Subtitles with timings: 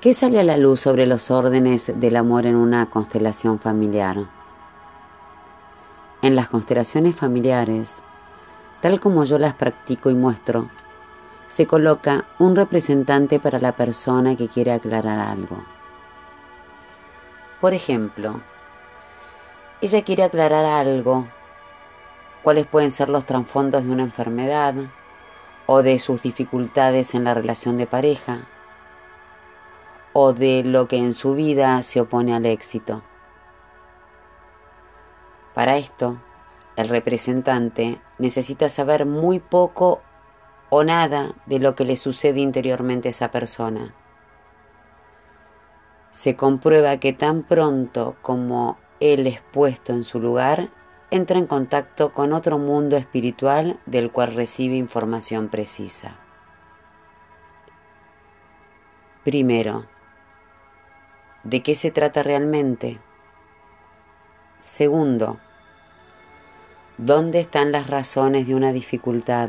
[0.00, 4.16] ¿Qué sale a la luz sobre los órdenes del amor en una constelación familiar?
[6.22, 8.02] En las constelaciones familiares,
[8.80, 10.70] tal como yo las practico y muestro,
[11.46, 15.62] se coloca un representante para la persona que quiere aclarar algo.
[17.60, 18.40] Por ejemplo,
[19.82, 21.28] ella quiere aclarar algo,
[22.42, 24.76] cuáles pueden ser los trasfondos de una enfermedad
[25.66, 28.48] o de sus dificultades en la relación de pareja
[30.12, 33.02] o de lo que en su vida se opone al éxito.
[35.54, 36.20] Para esto,
[36.76, 40.00] el representante necesita saber muy poco
[40.70, 43.94] o nada de lo que le sucede interiormente a esa persona.
[46.10, 50.68] Se comprueba que tan pronto como él es puesto en su lugar,
[51.10, 56.18] entra en contacto con otro mundo espiritual del cual recibe información precisa.
[59.24, 59.86] Primero,
[61.44, 62.98] de qué se trata realmente.
[64.58, 65.38] Segundo,
[66.98, 69.48] ¿dónde están las razones de una dificultad?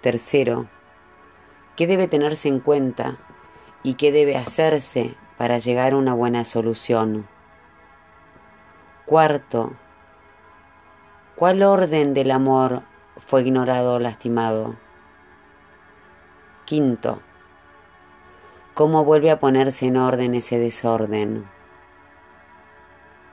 [0.00, 0.68] Tercero,
[1.74, 3.16] ¿qué debe tenerse en cuenta
[3.82, 7.26] y qué debe hacerse para llegar a una buena solución?
[9.06, 9.74] Cuarto,
[11.34, 12.82] ¿cuál orden del amor
[13.16, 14.76] fue ignorado o lastimado?
[16.64, 17.20] Quinto,
[18.76, 21.48] cómo vuelve a ponerse en orden ese desorden.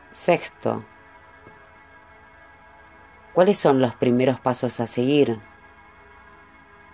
[0.09, 0.86] Sexto,
[3.33, 5.41] ¿cuáles son los primeros pasos a seguir?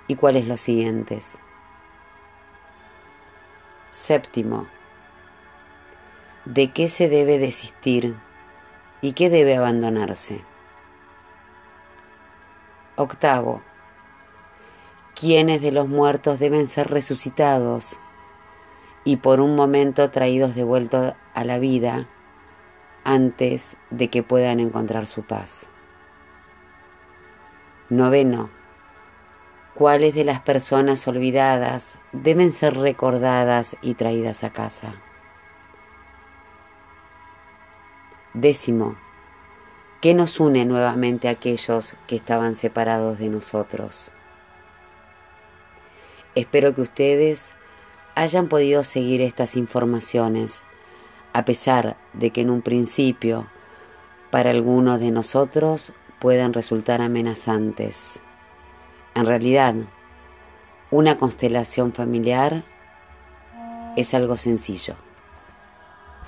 [0.08, 1.38] ¿Y cuáles los siguientes?
[3.92, 4.66] Séptimo,
[6.46, 8.16] ¿de qué se debe desistir
[9.00, 10.44] y qué debe abandonarse?
[12.96, 13.62] Octavo,
[15.14, 18.00] ¿quiénes de los muertos deben ser resucitados?
[19.04, 22.08] Y por un momento traídos de vuelta a la vida
[23.04, 25.70] antes de que puedan encontrar su paz.
[27.90, 28.50] Noveno,
[29.74, 35.02] ¿cuáles de las personas olvidadas deben ser recordadas y traídas a casa?
[38.36, 38.96] Décimo,
[40.02, 44.12] ¿qué nos une nuevamente a aquellos que estaban separados de nosotros?
[46.36, 47.56] Espero que ustedes
[48.20, 50.66] hayan podido seguir estas informaciones,
[51.32, 53.48] a pesar de que en un principio
[54.30, 58.22] para algunos de nosotros puedan resultar amenazantes.
[59.16, 59.74] En realidad,
[60.92, 62.66] una constelación familiar
[63.96, 64.96] es algo sencillo.